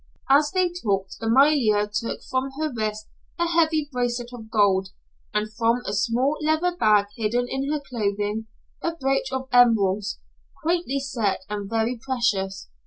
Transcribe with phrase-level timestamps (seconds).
[0.31, 3.07] As they talked Amalia took from her wrist
[3.37, 4.89] a heavy bracelet of gold,
[5.31, 8.47] and from a small leather bag hidden in her clothing,
[8.81, 10.17] a brooch of emeralds,
[10.63, 12.67] quaintly set and very precious.